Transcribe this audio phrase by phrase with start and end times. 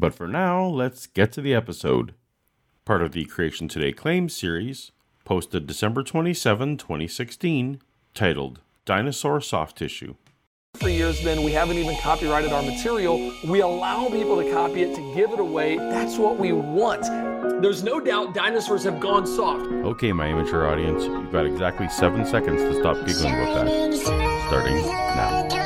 [0.00, 2.14] But for now, let's get to the episode.
[2.86, 4.92] Part of the Creation Today Claims series,
[5.26, 7.82] posted December 27, 2016,
[8.14, 10.14] titled Dinosaur Soft Tissue.
[10.76, 13.30] For years, then we haven't even copyrighted our material.
[13.46, 15.76] We allow people to copy it, to give it away.
[15.76, 17.02] That's what we want.
[17.60, 19.66] There's no doubt dinosaurs have gone soft.
[19.66, 23.94] Okay, my immature audience, you've got exactly seven seconds to stop giggling about that.
[24.48, 25.59] Starting now.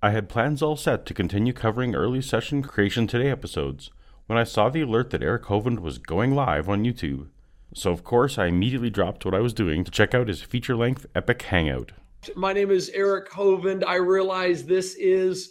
[0.00, 3.90] I had plans all set to continue covering early session Creation Today episodes
[4.26, 7.26] when I saw the alert that Eric Hovind was going live on YouTube.
[7.74, 10.76] So, of course, I immediately dropped what I was doing to check out his feature
[10.76, 11.90] length epic hangout.
[12.36, 13.82] My name is Eric Hovind.
[13.84, 15.50] I realize this is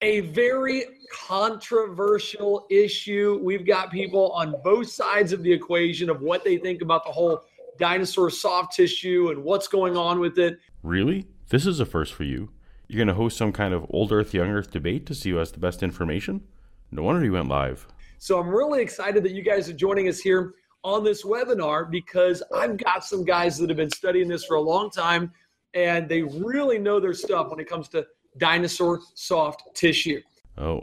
[0.00, 3.38] a very controversial issue.
[3.44, 7.12] We've got people on both sides of the equation of what they think about the
[7.12, 7.44] whole
[7.78, 10.58] dinosaur soft tissue and what's going on with it.
[10.82, 11.28] Really?
[11.50, 12.50] This is a first for you.
[12.92, 15.36] You're going to host some kind of old Earth, young Earth debate to see who
[15.36, 16.42] has the best information?
[16.90, 17.86] No wonder you went live.
[18.18, 20.52] So I'm really excited that you guys are joining us here
[20.84, 24.60] on this webinar because I've got some guys that have been studying this for a
[24.60, 25.32] long time
[25.72, 30.20] and they really know their stuff when it comes to dinosaur soft tissue.
[30.58, 30.82] Oh.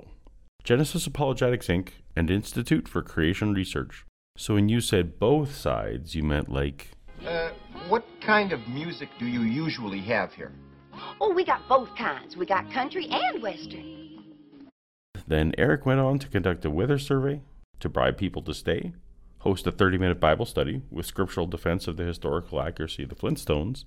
[0.64, 1.90] Genesis Apologetics Inc.
[2.16, 4.08] and Institute for Creation Research.
[4.36, 6.90] So when you said both sides, you meant like.
[7.24, 7.52] Uh,
[7.88, 10.54] what kind of music do you usually have here?
[11.22, 12.38] Oh, we got both kinds.
[12.38, 14.24] We got country and western.
[15.28, 17.42] Then Eric went on to conduct a weather survey,
[17.82, 18.94] to bribe people to stay,
[19.40, 23.16] host a 30 minute Bible study with scriptural defense of the historical accuracy of the
[23.16, 23.84] Flintstones,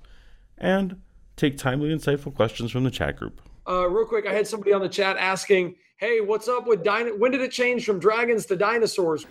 [0.58, 1.00] and
[1.36, 3.40] take timely, insightful questions from the chat group.
[3.66, 7.16] Uh, real quick, I had somebody on the chat asking, "Hey, what's up with dino?
[7.16, 9.26] When did it change from dragons to dinosaurs?"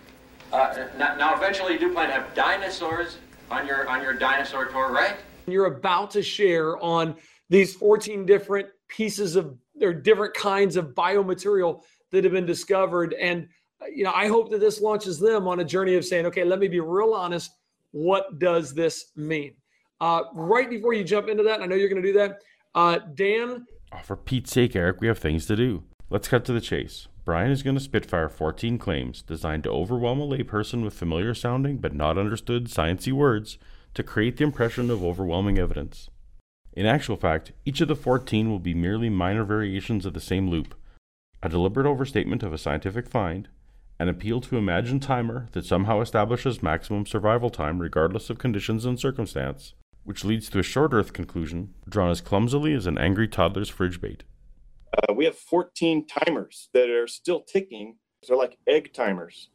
[0.52, 3.18] Uh, now, now, eventually, you do plan to have dinosaurs
[3.50, 5.16] on your on your dinosaur tour, right?
[5.46, 7.14] You're about to share on
[7.52, 13.48] these 14 different pieces of or different kinds of biomaterial that have been discovered, and
[13.94, 16.58] you know, I hope that this launches them on a journey of saying, "Okay, let
[16.58, 17.50] me be real honest.
[17.90, 19.54] What does this mean?"
[20.00, 22.40] Uh, right before you jump into that, I know you're going to do that.
[22.74, 25.82] Uh, Dan Oh, for Pete's sake, Eric, we have things to do.
[26.08, 27.08] Let's cut to the chase.
[27.26, 31.76] Brian is going to spitfire 14 claims designed to overwhelm a layperson with familiar sounding
[31.76, 33.58] but not understood sciency words
[33.94, 36.08] to create the impression of overwhelming evidence.
[36.74, 40.48] In actual fact, each of the 14 will be merely minor variations of the same
[40.48, 40.74] loop,
[41.42, 43.48] a deliberate overstatement of a scientific find,
[43.98, 48.98] an appeal to imagined timer that somehow establishes maximum survival time regardless of conditions and
[48.98, 49.74] circumstance,
[50.04, 54.00] which leads to a short Earth conclusion drawn as clumsily as an angry toddler's fridge
[54.00, 54.24] bait.
[54.96, 57.96] Uh, we have 14 timers that are still ticking.
[58.26, 59.50] They're like egg timers.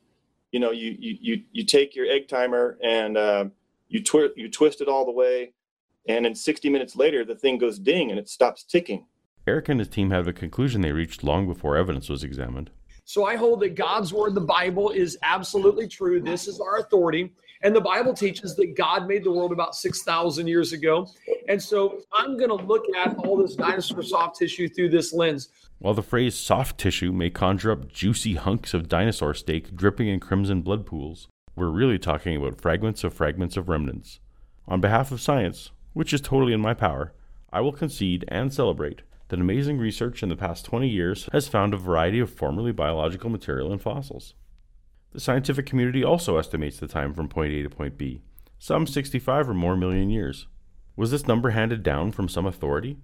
[0.52, 3.46] You know, you you you, you take your egg timer and uh,
[3.90, 5.54] you twi- you twist it all the way,
[6.08, 9.06] and then 60 minutes later, the thing goes ding and it stops ticking.
[9.46, 12.70] Eric and his team have a conclusion they reached long before evidence was examined.
[13.06, 16.20] So I hold that God's word, the Bible, is absolutely true.
[16.20, 17.32] This is our authority.
[17.64, 21.08] And the Bible teaches that God made the world about 6,000 years ago.
[21.48, 25.50] And so I'm going to look at all this dinosaur soft tissue through this lens.
[25.80, 30.20] While the phrase soft tissue may conjure up juicy hunks of dinosaur steak dripping in
[30.20, 34.20] crimson blood pools, we're really talking about fragments of fragments of remnants.
[34.68, 37.12] On behalf of science, which is totally in my power,
[37.52, 41.74] I will concede and celebrate that amazing research in the past 20 years has found
[41.74, 44.36] a variety of formerly biological material in fossils.
[45.14, 48.22] The scientific community also estimates the time from point A to point B,
[48.60, 50.46] some 65 or more million years.
[50.96, 52.98] Was this number handed down from some authority?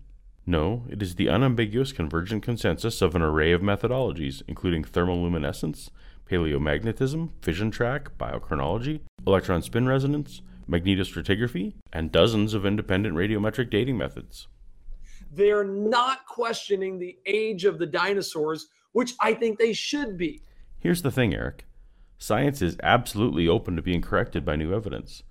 [0.45, 5.89] No, it is the unambiguous convergent consensus of an array of methodologies, including thermoluminescence,
[6.29, 10.43] paleomagnetism, fission track, biochronology, electron spin resonance,
[10.73, 14.47] magnetostratigraphy, and dozens of independent radiometric dating methods.
[15.31, 20.41] They're not questioning the age of the dinosaurs, which I think they should be.
[20.79, 21.65] Here's the thing, Eric.
[22.17, 25.23] Science is absolutely open to being corrected by new evidence.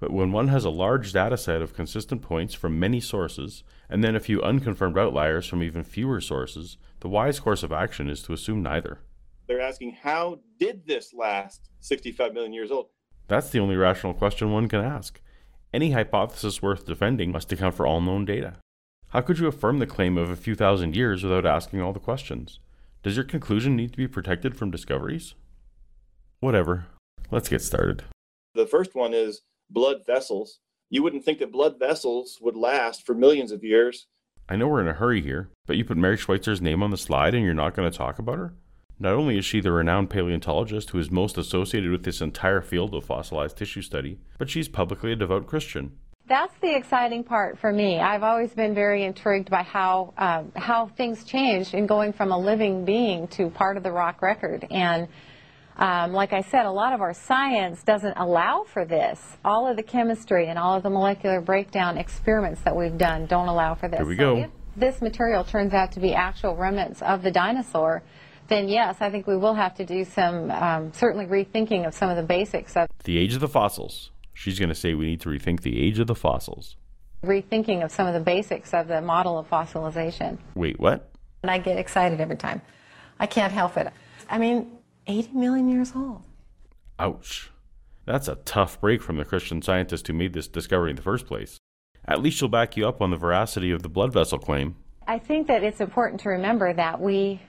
[0.00, 4.02] But when one has a large data set of consistent points from many sources, and
[4.02, 8.22] then a few unconfirmed outliers from even fewer sources, the wise course of action is
[8.22, 9.00] to assume neither.
[9.46, 12.88] They're asking, how did this last 65 million years old?
[13.30, 15.20] That's the only rational question one can ask.
[15.72, 18.56] Any hypothesis worth defending must account for all known data.
[19.10, 22.00] How could you affirm the claim of a few thousand years without asking all the
[22.00, 22.58] questions?
[23.04, 25.34] Does your conclusion need to be protected from discoveries?
[26.40, 26.86] Whatever.
[27.30, 28.02] Let's get started.
[28.54, 30.58] The first one is blood vessels.
[30.88, 34.08] You wouldn't think that blood vessels would last for millions of years.
[34.48, 36.96] I know we're in a hurry here, but you put Mary Schweitzer's name on the
[36.96, 38.54] slide and you're not going to talk about her?
[39.02, 42.94] Not only is she the renowned paleontologist who is most associated with this entire field
[42.94, 45.92] of fossilized tissue study, but she's publicly a devout Christian.
[46.28, 47.98] That's the exciting part for me.
[47.98, 52.38] I've always been very intrigued by how um, how things changed in going from a
[52.38, 54.66] living being to part of the rock record.
[54.70, 55.08] And
[55.78, 59.18] um, like I said, a lot of our science doesn't allow for this.
[59.44, 63.48] All of the chemistry and all of the molecular breakdown experiments that we've done don't
[63.48, 63.98] allow for this.
[63.98, 64.36] Here we So go.
[64.42, 68.02] if this material turns out to be actual remnants of the dinosaur,
[68.50, 72.10] then yes, I think we will have to do some um, certainly rethinking of some
[72.10, 74.10] of the basics of The age of the fossils.
[74.34, 76.76] She's going to say we need to rethink the age of the fossils.
[77.24, 80.38] rethinking of some of the basics of the model of fossilization.
[80.54, 81.10] Wait, what?
[81.42, 82.60] And I get excited every time.
[83.18, 83.88] I can't help it.
[84.28, 86.22] I mean, 80 million years old.
[86.98, 87.50] Ouch.
[88.06, 91.26] That's a tough break from the Christian scientist who made this discovery in the first
[91.26, 91.58] place.
[92.06, 94.76] At least she'll back you up on the veracity of the blood vessel claim.
[95.06, 97.40] I think that it's important to remember that we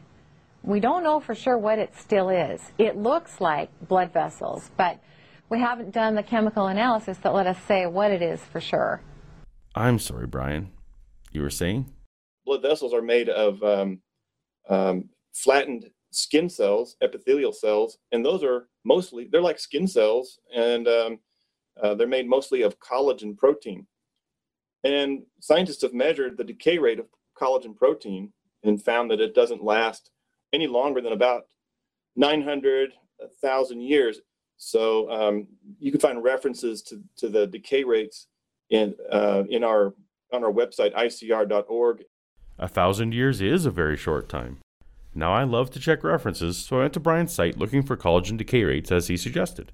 [0.63, 2.61] we don't know for sure what it still is.
[2.77, 4.99] It looks like blood vessels, but
[5.49, 9.01] we haven't done the chemical analysis that let us say what it is for sure.
[9.75, 10.71] I'm sorry, Brian.
[11.31, 11.91] You were saying?
[12.45, 14.01] Blood vessels are made of um,
[14.69, 20.87] um, flattened skin cells, epithelial cells, and those are mostly they're like skin cells, and
[20.87, 21.19] um,
[21.81, 23.87] uh, they're made mostly of collagen protein.
[24.83, 27.07] And scientists have measured the decay rate of
[27.39, 28.33] collagen protein
[28.63, 30.11] and found that it doesn't last
[30.53, 31.43] any longer than about
[32.15, 34.19] 900,000 years.
[34.57, 35.47] So um,
[35.79, 38.27] you can find references to, to the decay rates
[38.69, 39.93] in uh, in our
[40.31, 42.03] on our website icr.org.
[42.59, 44.59] A thousand years is a very short time.
[45.13, 48.37] Now, I love to check references, so I went to Brian's site looking for collagen
[48.37, 49.73] decay rates as he suggested.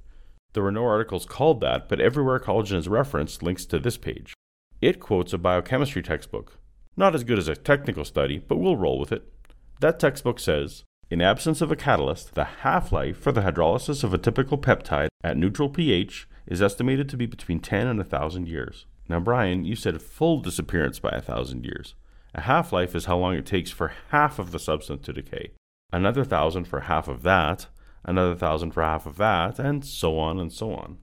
[0.53, 4.33] There were no articles called that, but everywhere collagen is referenced links to this page.
[4.81, 6.57] It quotes a biochemistry textbook.
[6.95, 9.31] Not as good as a technical study, but we'll roll with it.
[9.79, 14.13] That textbook says In absence of a catalyst, the half life for the hydrolysis of
[14.13, 18.85] a typical peptide at neutral pH is estimated to be between 10 and 1,000 years.
[19.07, 21.93] Now, Brian, you said full disappearance by 1,000 years.
[22.33, 25.51] A half life is how long it takes for half of the substance to decay.
[25.93, 27.67] Another thousand for half of that,
[28.03, 30.97] another thousand for half of that, and so on and so on.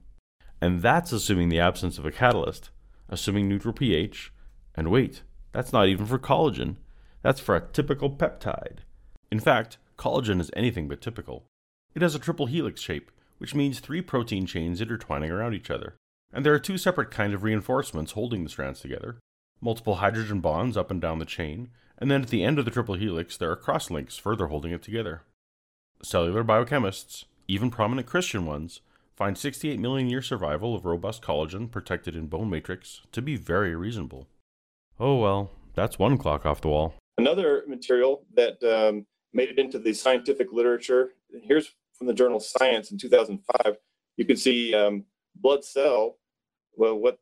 [0.61, 2.69] And that's assuming the absence of a catalyst,
[3.09, 4.31] assuming neutral pH.
[4.75, 6.77] And wait, that's not even for collagen.
[7.25, 8.81] That's for a typical peptide.
[9.31, 11.47] In fact, collagen is anything but typical.
[11.95, 15.95] It has a triple helix shape, which means three protein chains intertwining around each other.
[16.31, 19.17] And there are two separate kinds of reinforcements holding the strands together
[19.59, 22.69] multiple hydrogen bonds up and down the chain, and then at the end of the
[22.69, 25.23] triple helix there are cross links further holding it together.
[26.03, 28.81] Cellular biochemists, even prominent Christian ones,
[29.15, 33.75] find 68 million year survival of robust collagen protected in bone matrix to be very
[33.75, 34.27] reasonable.
[34.99, 36.93] Oh well, that's one clock off the wall.
[37.17, 41.11] Another material that um, made it into the scientific literature.
[41.43, 43.77] Here's from the journal Science in 2005.
[44.17, 46.17] You can see um, blood cell,
[46.75, 47.19] well, what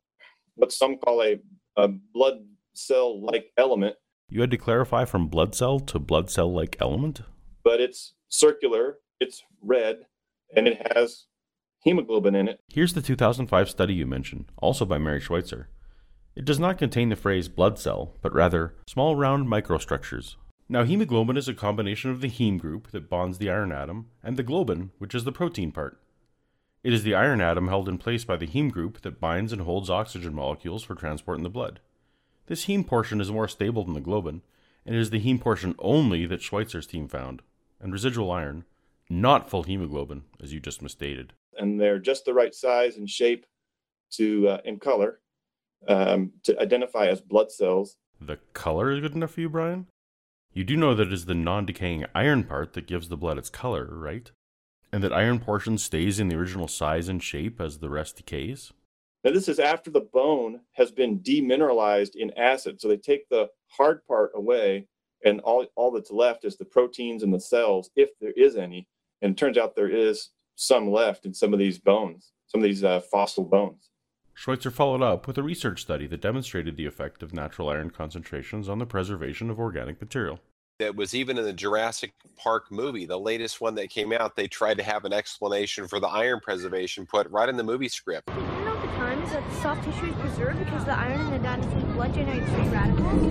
[0.56, 1.40] what some call a,
[1.76, 3.96] a blood cell-like element,
[4.28, 7.22] You had to clarify from blood cell to blood cell like element?
[7.64, 10.06] but it's circular, it's red,
[10.54, 11.26] and it has
[11.82, 12.60] hemoglobin in it.
[12.68, 15.68] Here's the 2005 study you mentioned, also by Mary Schweitzer.
[16.36, 20.36] It does not contain the phrase blood cell, but rather small round microstructures.
[20.68, 24.36] Now, hemoglobin is a combination of the heme group that bonds the iron atom and
[24.36, 26.00] the globin, which is the protein part.
[26.82, 29.62] It is the iron atom held in place by the heme group that binds and
[29.62, 31.80] holds oxygen molecules for transport in the blood.
[32.46, 34.40] This heme portion is more stable than the globin,
[34.84, 37.42] and it is the heme portion only that Schweitzer's team found,
[37.80, 38.64] and residual iron,
[39.08, 41.32] not full hemoglobin, as you just misstated.
[41.58, 43.46] and they're just the right size and shape
[44.10, 45.20] to uh, and color
[45.88, 47.96] um, to identify as blood cells.
[48.20, 49.86] The color is good enough for you, Brian?
[50.52, 53.38] You do know that it is the non decaying iron part that gives the blood
[53.38, 54.30] its color, right?
[54.92, 58.72] And that iron portion stays in the original size and shape as the rest decays?
[59.24, 62.80] Now, this is after the bone has been demineralized in acid.
[62.80, 64.86] So they take the hard part away,
[65.24, 68.86] and all, all that's left is the proteins and the cells, if there is any.
[69.22, 72.64] And it turns out there is some left in some of these bones, some of
[72.64, 73.90] these uh, fossil bones.
[74.34, 78.68] Schweitzer followed up with a research study that demonstrated the effect of natural iron concentrations
[78.68, 80.40] on the preservation of organic material.
[80.80, 84.48] that was even in the Jurassic Park movie, the latest one that came out, they
[84.48, 88.26] tried to have an explanation for the iron preservation put right in the movie script.
[88.26, 90.98] Did you know at the time is that the soft tissue is preserved because the
[90.98, 93.22] iron in the dinosaur's blood generates free radicals?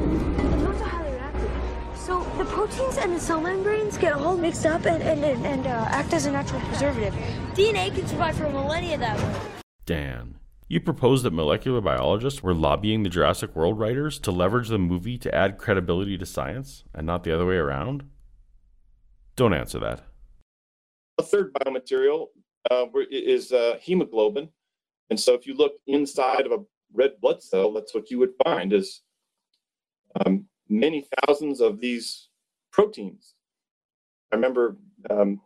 [0.55, 1.51] It's also highly reactive.
[1.95, 5.67] So the proteins and the cell membranes get all mixed up and, and, and, and
[5.67, 7.13] uh, act as a natural preservative.
[7.55, 9.62] DNA can survive for millennia that way.
[9.86, 10.36] Dan,
[10.74, 15.20] you proposed that molecular biologists were lobbying the Jurassic World writers to leverage the movie
[15.20, 18.10] to add credibility to science and not the other way around?
[19.36, 20.01] Don't answer that.
[21.20, 22.30] A third biomaterial
[22.72, 24.50] uh, is uh, hemoglobin.
[25.12, 28.34] And so if you look inside of a red blood cell, that's what you would
[28.44, 29.01] find is
[30.25, 32.30] um, many thousands of these
[32.72, 33.36] proteins.
[34.32, 34.77] I remember
[35.12, 35.39] um,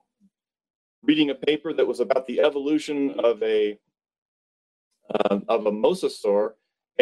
[1.03, 3.77] reading a paper that was about the evolution of a
[5.13, 6.53] uh, of a mosasaur,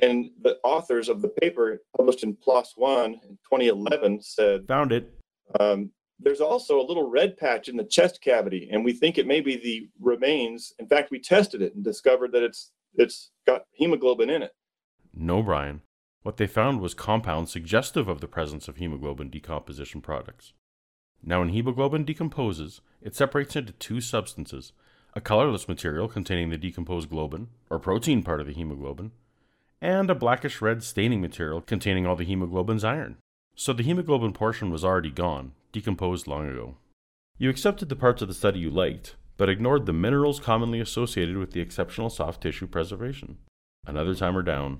[0.01, 5.12] and the authors of the paper published in PLOS One in 2011 said, "Found it."
[5.59, 9.27] Um, there's also a little red patch in the chest cavity, and we think it
[9.27, 10.74] may be the remains.
[10.79, 14.51] In fact, we tested it and discovered that it's it's got hemoglobin in it.
[15.13, 15.81] No, Brian.
[16.24, 20.53] What they found was compounds suggestive of the presence of hemoglobin decomposition products.
[21.21, 24.74] Now, when hemoglobin decomposes, it separates into two substances
[25.15, 29.12] a colorless material containing the decomposed globin, or protein part of the hemoglobin,
[29.81, 33.17] and a blackish red staining material containing all the hemoglobin's iron.
[33.55, 36.75] So the hemoglobin portion was already gone, decomposed long ago.
[37.38, 41.38] You accepted the parts of the study you liked, but ignored the minerals commonly associated
[41.38, 43.38] with the exceptional soft tissue preservation.
[43.88, 44.79] Another timer down.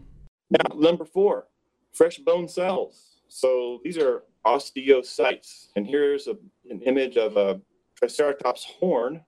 [0.50, 1.48] Now, number four,
[1.94, 3.22] fresh bone cells.
[3.28, 5.68] So these are osteocytes.
[5.76, 6.38] And here's a,
[6.70, 7.62] an image of a
[7.96, 9.24] Triceratops horn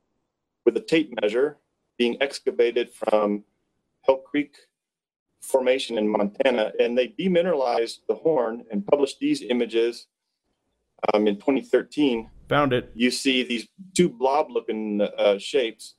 [0.67, 1.57] with a tape measure
[1.97, 3.45] being excavated from
[4.01, 4.53] Hell Creek
[5.41, 6.73] Formation in Montana.
[6.77, 10.07] And they demineralized the horn and published these images
[11.13, 12.29] um, in 2013.
[12.49, 12.91] Found it.
[12.95, 15.95] You see these two blob looking uh, shapes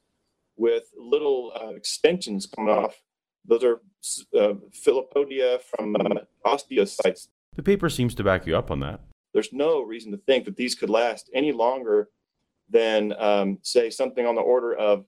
[0.59, 3.01] with little uh, extensions coming off.
[3.47, 3.81] Those are
[4.39, 7.29] uh, Filopodia from uh, osteocytes.
[7.57, 9.01] The paper seems to back you up on that.
[9.33, 12.11] There's no reason to think that these could last any longer
[12.71, 15.05] than, um, say, something on the order of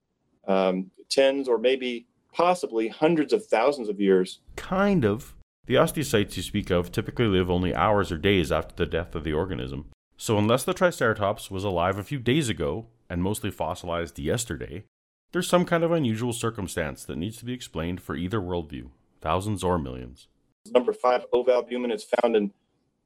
[0.46, 4.40] um, tens or maybe possibly hundreds of thousands of years.
[4.56, 5.34] Kind of.
[5.66, 9.24] The osteocytes you speak of typically live only hours or days after the death of
[9.24, 9.86] the organism.
[10.16, 14.84] So, unless the Triceratops was alive a few days ago and mostly fossilized yesterday,
[15.32, 18.90] there's some kind of unusual circumstance that needs to be explained for either worldview,
[19.20, 20.26] thousands or millions.
[20.66, 22.52] Number five, ovalbumin is found in,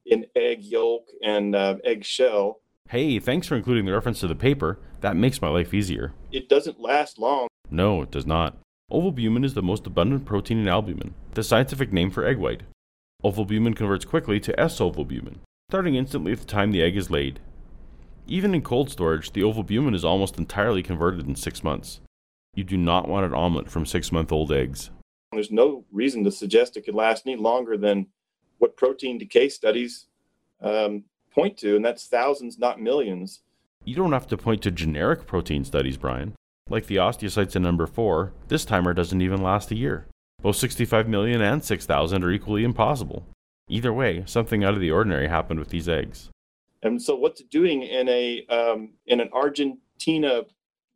[0.06, 2.60] in egg yolk and uh, egg shell.
[2.94, 4.78] Hey, thanks for including the reference to the paper.
[5.00, 6.12] That makes my life easier.
[6.30, 7.48] It doesn't last long.
[7.68, 8.56] No, it does not.
[8.88, 12.62] Ovalbumin is the most abundant protein in albumin, the scientific name for egg white.
[13.24, 15.38] Ovalbumin converts quickly to S-ovalbumin,
[15.70, 17.40] starting instantly at the time the egg is laid.
[18.28, 22.00] Even in cold storage, the ovalbumin is almost entirely converted in six months.
[22.54, 24.90] You do not want an omelet from six month old eggs.
[25.32, 28.06] There's no reason to suggest it could last any longer than
[28.58, 30.06] what protein decay studies
[30.60, 33.40] um, point to, and that's thousands, not millions.
[33.84, 36.34] You don't have to point to generic protein studies, Brian.
[36.70, 40.06] Like the osteocytes in number 4, this timer doesn't even last a year.
[40.40, 43.26] Both 65 million and 6,000 are equally impossible.
[43.68, 46.30] Either way, something out of the ordinary happened with these eggs.
[46.82, 50.42] And so, what's it doing in a um, in an Argentina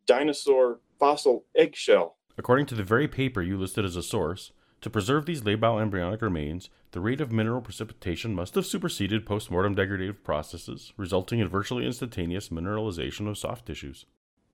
[0.05, 2.17] dinosaur fossil eggshell?
[2.37, 6.23] According to the very paper you listed as a source, to preserve these labile embryonic
[6.23, 11.85] remains, the rate of mineral precipitation must have superseded postmortem degradative processes, resulting in virtually
[11.85, 14.07] instantaneous mineralization of soft tissues.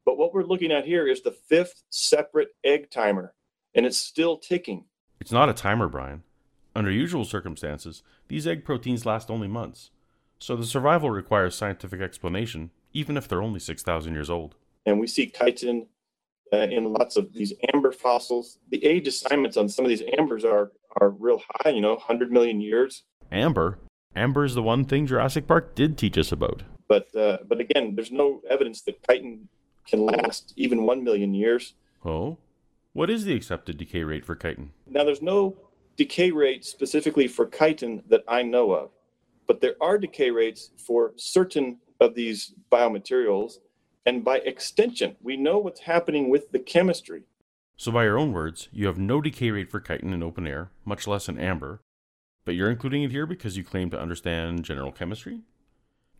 [0.04, 3.34] But what we're looking at here is the fifth separate egg timer,
[3.74, 4.84] and it's still ticking.
[5.20, 6.22] It's not a timer, Brian.
[6.74, 9.90] Under usual circumstances, these egg proteins last only months,
[10.38, 14.54] so the survival requires scientific explanation, even if they're only 6,000 years old.
[14.86, 15.86] And we see chitin
[16.52, 18.58] uh, in lots of these amber fossils.
[18.70, 22.30] The age assignments on some of these ambers are, are real high, you know, 100
[22.30, 23.04] million years.
[23.32, 23.78] Amber?
[24.14, 26.62] Amber is the one thing Jurassic Park did teach us about.
[26.88, 29.48] But, uh, but again, there's no evidence that chitin
[29.86, 31.74] can last even 1 million years.
[32.04, 32.38] Oh?
[32.92, 34.70] What is the accepted decay rate for chitin?
[34.86, 35.56] Now, there's no
[35.96, 38.90] decay rate specifically for chitin that I know of,
[39.46, 43.58] but there are decay rates for certain of these biomaterials.
[44.06, 47.22] And by extension, we know what's happening with the chemistry.
[47.76, 50.70] So, by your own words, you have no decay rate for chitin in open air,
[50.84, 51.80] much less in amber,
[52.44, 55.40] but you're including it here because you claim to understand general chemistry?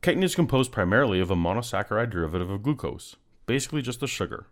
[0.03, 4.47] Chitin is composed primarily of a monosaccharide derivative of glucose, basically just a sugar,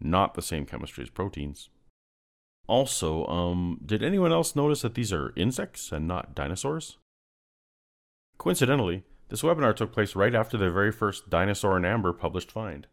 [0.00, 1.68] not the same chemistry as proteins.
[2.66, 6.98] Also, um, did anyone else notice that these are insects and not dinosaurs?
[8.38, 12.88] Coincidentally, This webinar took place right after the very first Dinosaur in Amber published find.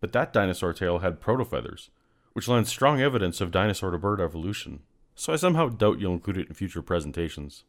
[0.00, 1.90] But that dinosaur tail had protofeathers,
[2.32, 4.80] which lends strong evidence of dinosaur to bird evolution.
[5.14, 7.62] So I somehow doubt you'll include it in future presentations.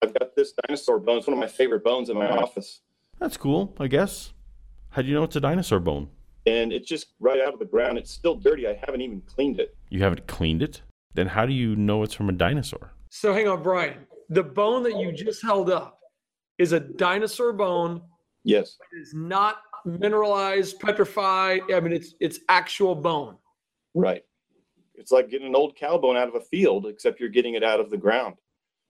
[0.00, 1.18] I've got this dinosaur bone.
[1.18, 2.82] It's one of my favorite bones in my office.
[3.18, 4.32] That's cool, I guess.
[4.90, 6.10] How do you know it's a dinosaur bone?
[6.46, 7.98] And it's just right out of the ground.
[7.98, 8.68] It's still dirty.
[8.68, 9.76] I haven't even cleaned it.
[9.90, 10.82] You haven't cleaned it?
[11.14, 12.92] Then how do you know it's from a dinosaur?
[13.10, 14.06] So hang on, Brian.
[14.30, 15.97] The bone that you just held up
[16.58, 18.02] is a dinosaur bone.
[18.44, 18.76] Yes.
[18.92, 21.62] It is not mineralized, petrified.
[21.72, 23.36] I mean, it's it's actual bone.
[23.94, 24.22] Right.
[24.94, 27.62] It's like getting an old cow bone out of a field, except you're getting it
[27.62, 28.34] out of the ground.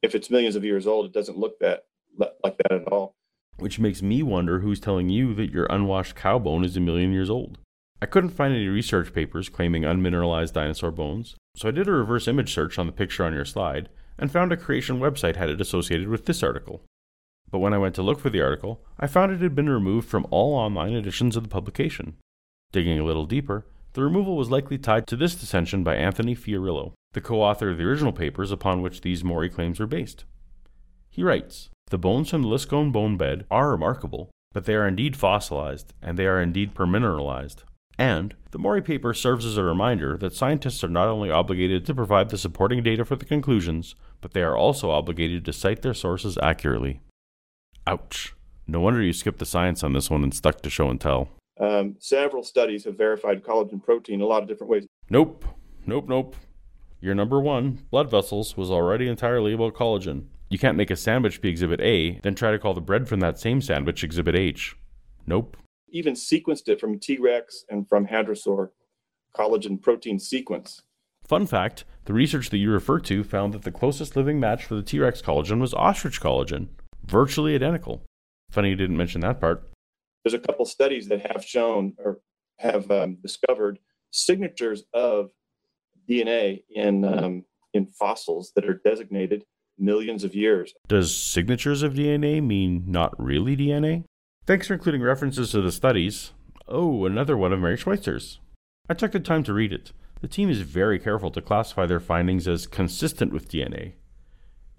[0.02, 1.84] If it's millions of years old, it doesn't look that
[2.16, 3.14] like that at all.
[3.58, 7.12] Which makes me wonder who's telling you that your unwashed cow bone is a million
[7.12, 7.58] years old.
[8.00, 12.28] I couldn't find any research papers claiming unmineralized dinosaur bones, so I did a reverse
[12.28, 15.60] image search on the picture on your slide and found a creation website had it
[15.60, 16.82] associated with this article.
[17.50, 20.08] But when I went to look for the article, I found it had been removed
[20.08, 22.16] from all online editions of the publication.
[22.72, 26.92] Digging a little deeper, the removal was likely tied to this dissension by Anthony Fiorillo,
[27.12, 30.24] the co author of the original papers upon which these Maury claims were based.
[31.10, 35.16] He writes The bones from the Liscomb bone bed are remarkable, but they are indeed
[35.16, 37.64] fossilized, and they are indeed permineralized.
[37.98, 41.94] And the Maury paper serves as a reminder that scientists are not only obligated to
[41.94, 45.94] provide the supporting data for the conclusions, but they are also obligated to cite their
[45.94, 47.00] sources accurately.
[47.88, 48.34] Ouch.
[48.66, 51.30] No wonder you skipped the science on this one and stuck to show and tell.
[51.58, 54.86] Um, several studies have verified collagen protein a lot of different ways.
[55.08, 55.46] Nope.
[55.86, 56.36] Nope, nope.
[57.00, 60.26] Your number one, blood vessels, was already entirely about collagen.
[60.50, 63.20] You can't make a sandwich be exhibit A, then try to call the bread from
[63.20, 64.76] that same sandwich exhibit H.
[65.26, 65.56] Nope.
[65.90, 68.70] Even sequenced it from T Rex and from Hadrosaur
[69.34, 70.82] collagen protein sequence.
[71.24, 74.74] Fun fact the research that you refer to found that the closest living match for
[74.74, 76.68] the T Rex collagen was ostrich collagen,
[77.08, 78.02] virtually identical.
[78.50, 79.68] Funny you didn't mention that part.
[80.24, 82.20] There's a couple studies that have shown or
[82.58, 83.78] have um, discovered
[84.10, 85.30] signatures of
[86.08, 89.44] DNA in um, in fossils that are designated
[89.78, 90.74] millions of years.
[90.88, 94.04] Does signatures of DNA mean not really DNA?
[94.46, 96.32] Thanks for including references to the studies.
[96.66, 98.40] Oh, another one of Mary Schweitzer's.
[98.88, 99.92] I took the time to read it.
[100.20, 103.92] The team is very careful to classify their findings as consistent with DNA.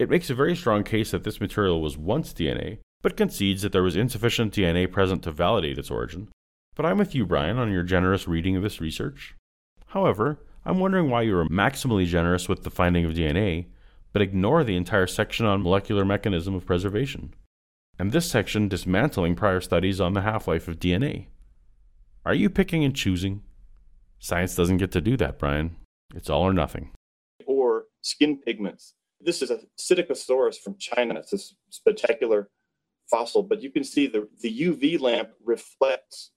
[0.00, 3.72] It makes a very strong case that this material was once DNA, but concedes that
[3.72, 6.28] there was insufficient DNA present to validate its origin.
[6.74, 9.34] But I'm with you, Brian, on your generous reading of this research.
[9.88, 13.66] However, I'm wondering why you are maximally generous with the finding of DNA,
[14.14, 17.34] but ignore the entire section on molecular mechanism of preservation,
[17.98, 21.26] and this section dismantling prior studies on the half life of DNA.
[22.24, 23.42] Are you picking and choosing?
[24.18, 25.76] Science doesn't get to do that, Brian.
[26.14, 26.92] It's all or nothing.
[27.44, 28.94] Or skin pigments.
[29.20, 31.14] This is a Psittacosaurus from China.
[31.16, 32.48] It's this spectacular
[33.10, 36.30] fossil, but you can see the, the UV lamp reflects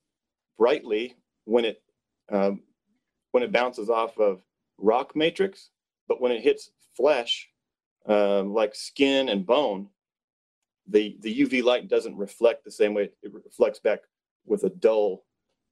[0.58, 1.82] brightly when it
[2.32, 2.62] um,
[3.32, 4.40] when it bounces off of
[4.78, 5.70] rock matrix,
[6.08, 7.48] but when it hits flesh,
[8.06, 9.88] um, like skin and bone,
[10.88, 13.10] the, the UV light doesn't reflect the same way.
[13.22, 14.00] It reflects back
[14.46, 15.24] with a dull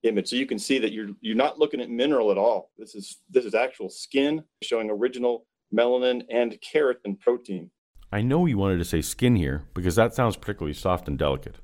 [0.02, 0.28] image.
[0.28, 2.70] So you can see that you're you're not looking at mineral at all.
[2.76, 7.70] This is this is actual skin showing original melanin and keratin protein.
[8.10, 11.56] I know you wanted to say skin here because that sounds particularly soft and delicate,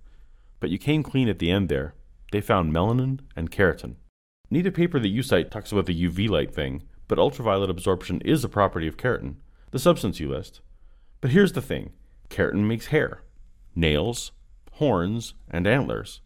[0.60, 1.94] but you came clean at the end there.
[2.32, 3.96] They found melanin and keratin.
[4.50, 8.44] Neither paper that you cite talks about the UV light thing, but ultraviolet absorption is
[8.44, 9.36] a property of keratin,
[9.72, 10.60] the substance you list.
[11.20, 11.92] But here's the thing
[12.30, 13.22] keratin makes hair,
[13.74, 14.32] nails,
[14.72, 16.20] horns, and antlers.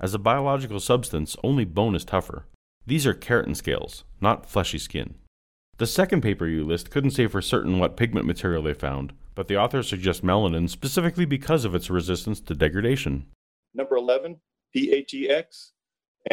[0.00, 2.46] As a biological substance, only bone is tougher.
[2.86, 5.16] These are keratin scales, not fleshy skin.
[5.78, 9.46] The second paper you list couldn't say for certain what pigment material they found, but
[9.46, 13.26] the authors suggest melanin specifically because of its resistance to degradation.
[13.74, 14.40] Number 11,
[14.74, 15.72] PHEX.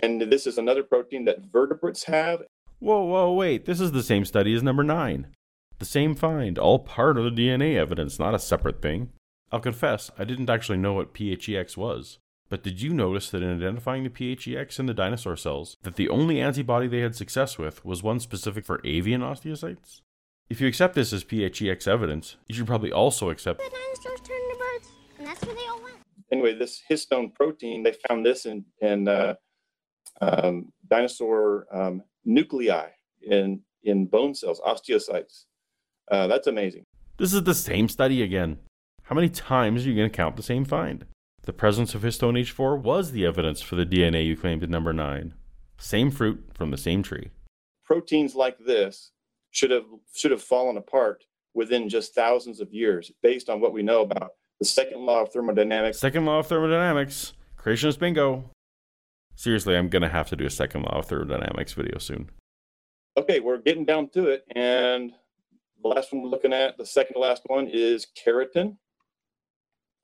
[0.02, 2.44] And this is another protein that vertebrates have.
[2.80, 3.66] Whoa, whoa, wait.
[3.66, 5.28] This is the same study as number 9.
[5.80, 9.12] The same find, all part of the DNA evidence, not a separate thing.
[9.52, 12.20] I'll confess, I didn't actually know what PHEX was.
[12.54, 16.08] But did you notice that in identifying the PHEX in the dinosaur cells, that the
[16.08, 20.02] only antibody they had success with was one specific for avian osteocytes?
[20.52, 24.52] If you accept this as PHEX evidence, you should probably also accept The dinosaurs turned
[24.52, 25.96] to birds, and that's where they all went.
[26.32, 29.34] Anyway, this histone protein, they found this in, in uh,
[30.22, 32.90] um, dinosaur um, nuclei
[33.24, 35.46] in, in bone cells, osteocytes.
[36.12, 36.84] Uh, that's amazing.
[37.18, 38.60] This is the same study again.
[39.02, 41.08] How many times are you going to count the same find?
[41.46, 44.94] The presence of histone H4 was the evidence for the DNA you claimed in number
[44.94, 45.34] 9.
[45.78, 47.32] Same fruit from the same tree.
[47.84, 49.12] Proteins like this
[49.52, 49.84] should have
[50.16, 54.32] should have fallen apart within just thousands of years based on what we know about
[54.60, 56.00] the second law of thermodynamics.
[56.00, 57.34] Second law of thermodynamics.
[57.58, 58.50] Creationist bingo.
[59.36, 62.30] Seriously, I'm gonna have to do a second law of thermodynamics video soon.
[63.18, 65.12] Okay, we're getting down to it, and
[65.82, 68.78] the last one we're looking at, the second to last one, is keratin,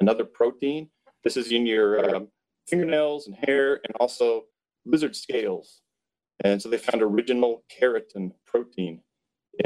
[0.01, 0.89] another protein.
[1.23, 2.27] This is in your um,
[2.67, 4.43] fingernails and hair, and also
[4.85, 5.81] lizard scales.
[6.43, 9.01] And so they found original keratin protein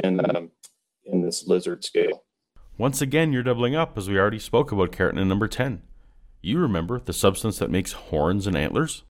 [0.03, 0.51] in um,
[1.05, 2.23] in this lizard scale.
[2.77, 5.83] Once again, you're doubling up, as we already spoke about keratin in number 10.
[6.41, 9.03] You remember the substance that makes horns and antlers?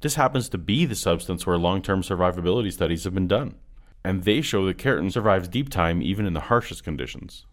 [0.00, 3.56] This happens to be the substance where long term survivability studies have been done,
[4.04, 7.46] and they show that keratin survives deep time even in the harshest conditions.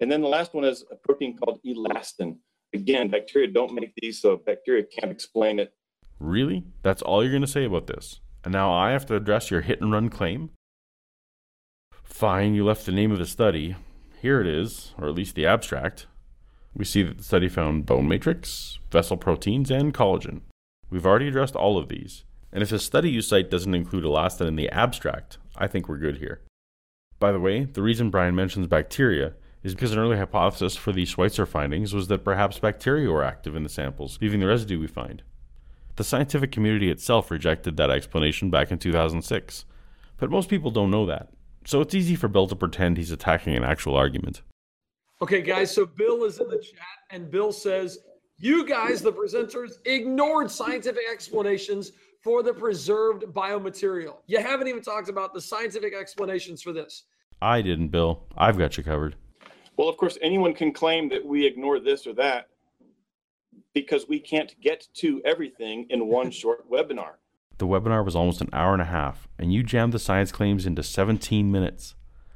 [0.00, 2.38] And then the last one is a protein called elastin.
[2.72, 5.72] Again, bacteria don't make these, so bacteria can't explain it.
[6.18, 6.64] Really?
[6.82, 8.20] That's all you're going to say about this?
[8.44, 10.50] And now I have to address your hit and run claim?
[12.04, 13.76] Fine, you left the name of the study.
[14.20, 16.06] Here it is, or at least the abstract.
[16.74, 20.42] We see that the study found bone matrix, vessel proteins, and collagen.
[20.90, 24.48] We've already addressed all of these, and if the study you cite doesn't include elastin
[24.48, 26.42] in the abstract, I think we're good here.
[27.18, 31.04] By the way, the reason Brian mentions bacteria is because an early hypothesis for the
[31.04, 34.86] Schweitzer findings was that perhaps bacteria were active in the samples, leaving the residue we
[34.86, 35.22] find.
[35.96, 39.64] The scientific community itself rejected that explanation back in 2006,
[40.16, 41.28] but most people don't know that,
[41.64, 44.42] so it's easy for Bill to pretend he's attacking an actual argument.
[45.22, 47.98] Okay, guys, so Bill is in the chat, and Bill says,
[48.38, 51.92] You guys, the presenters, ignored scientific explanations
[52.22, 54.16] for the preserved biomaterial.
[54.26, 57.04] You haven't even talked about the scientific explanations for this.
[57.42, 58.24] I didn't, Bill.
[58.36, 59.16] I've got you covered.
[59.80, 62.48] Well, of course, anyone can claim that we ignore this or that
[63.72, 67.12] because we can't get to everything in one short webinar.
[67.56, 70.66] The webinar was almost an hour and a half, and you jammed the science claims
[70.66, 71.94] into 17 minutes.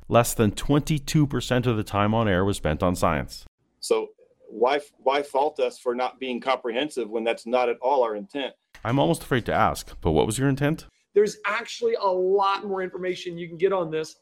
[0.09, 3.45] Less than 22% of the time on air was spent on science.
[3.79, 4.13] So
[4.49, 8.55] why why fault us for not being comprehensive when that's not at all our intent?
[8.83, 10.87] I'm almost afraid to ask, but what was your intent?
[11.13, 14.17] There's actually a lot more information you can get on this.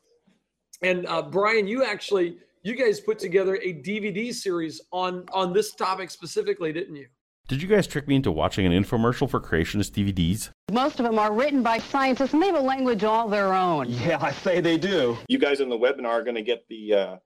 [0.82, 5.74] And uh, Brian, you actually you guys put together a DVD series on on this
[5.74, 7.06] topic specifically, didn't you?
[7.48, 10.50] Did you guys trick me into watching an infomercial for creationist DVDs?
[10.70, 13.90] Most of them are written by scientists and they have a language all their own.
[13.90, 15.18] Yeah, I say they do.
[15.28, 17.16] You guys in the webinar are going to get the uh,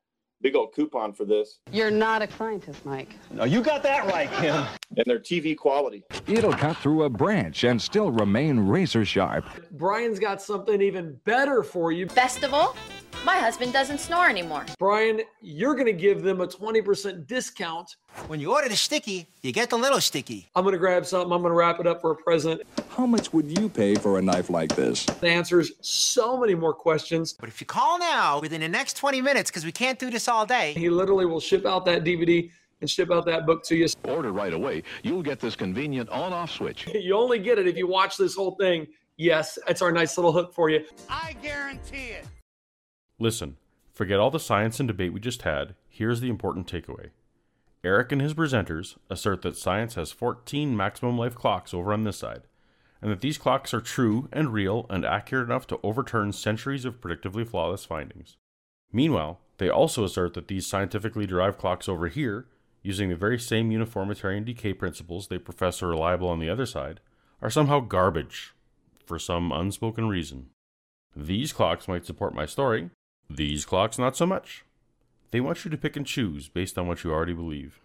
[0.40, 3.14] big old coupon for this, You're not a scientist, Mike.
[3.30, 4.64] No, you got that right, Kim.
[4.96, 6.02] and they're TV quality.
[6.26, 9.44] It'll cut through a branch and still remain razor sharp.
[9.72, 12.08] Brian's got something even better for you.
[12.08, 12.74] Festival?
[13.26, 14.64] My husband doesn't snore anymore.
[14.78, 17.96] Brian, you're going to give them a 20% discount.
[18.28, 20.48] When you order the sticky, you get the little sticky.
[20.54, 21.32] I'm going to grab something.
[21.32, 22.62] I'm going to wrap it up for a present.
[22.88, 25.08] How much would you pay for a knife like this?
[25.08, 27.32] It answers so many more questions.
[27.32, 30.28] But if you call now within the next 20 minutes, because we can't do this
[30.28, 32.48] all day, He literally will ship out that DVD
[32.80, 33.88] and ship out that book to you.
[34.04, 34.84] Order right away.
[35.02, 36.86] You'll get this convenient on-off switch.
[36.94, 38.86] You only get it if you watch this whole thing.
[39.16, 40.84] Yes, it's our nice little hook for you.
[41.10, 42.24] I guarantee it.
[43.18, 43.56] Listen,
[43.92, 45.74] forget all the science and debate we just had.
[45.88, 47.10] Here's the important takeaway.
[47.82, 52.18] Eric and his presenters assert that science has 14 maximum life clocks over on this
[52.18, 52.42] side,
[53.00, 57.00] and that these clocks are true and real and accurate enough to overturn centuries of
[57.00, 58.36] predictively flawless findings.
[58.92, 62.46] Meanwhile, they also assert that these scientifically derived clocks over here,
[62.82, 67.00] using the very same uniformitarian decay principles they profess are reliable on the other side,
[67.40, 68.52] are somehow garbage
[69.06, 70.50] for some unspoken reason.
[71.14, 72.90] These clocks might support my story,
[73.28, 74.64] these clocks not so much.
[75.30, 77.80] They want you to pick and choose based on what you already believe.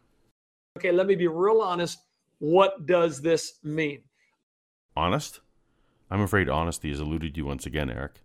[0.77, 1.99] Okay, let me be real honest.
[2.39, 4.03] What does this mean?
[4.95, 5.41] Honest?
[6.09, 8.21] I'm afraid honesty has eluded you once again, Eric.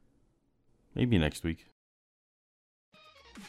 [0.95, 1.67] Maybe next week.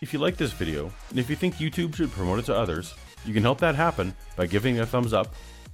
[0.02, 2.94] If you like this video, and if you think YouTube should promote it to others,
[3.26, 5.34] you can help that happen by giving a thumbs up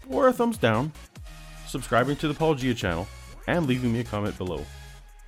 [0.10, 0.92] or a thumbs down,
[1.68, 3.08] subscribing to the Apologia channel,
[3.48, 4.66] and leaving me a comment below.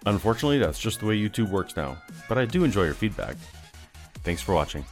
[0.06, 1.98] Unfortunately, that's just the way YouTube works now,
[2.30, 3.36] but I do enjoy your feedback.
[4.24, 4.86] Thanks for watching.